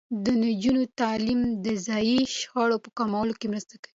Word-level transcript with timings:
د 0.25 0.25
نجونو 0.43 0.83
تعلیم 0.99 1.41
د 1.65 1.67
ځايي 1.87 2.19
شخړو 2.37 2.77
په 2.83 2.89
کمولو 2.97 3.33
کې 3.39 3.47
مرسته 3.53 3.73
کوي. 3.81 3.89